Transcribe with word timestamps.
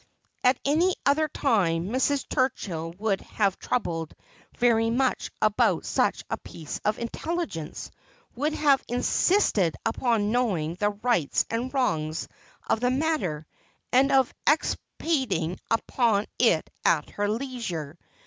At 0.43 0.57
any 0.65 0.95
other 1.05 1.27
time 1.27 1.89
Mrs. 1.89 2.27
Turchill 2.27 2.97
would 2.97 3.21
have 3.21 3.59
troubled 3.59 4.15
very 4.57 4.89
much 4.89 5.29
about 5.39 5.85
such 5.85 6.23
a 6.27 6.37
piece 6.39 6.81
of 6.83 6.97
intelligence, 6.97 7.91
would 8.35 8.53
have 8.53 8.83
insisted 8.87 9.75
upon 9.85 10.31
knowing 10.31 10.73
the 10.73 10.89
rights 10.89 11.45
and 11.51 11.71
wrongs 11.71 12.27
of 12.67 12.79
the 12.79 12.89
matter, 12.89 13.45
and 13.91 14.11
of 14.11 14.33
expa 14.47 14.75
tiating 14.97 15.59
upon 15.69 16.25
it 16.39 16.67
at 16.83 17.11
her 17.11 17.29
leisure. 17.29 17.95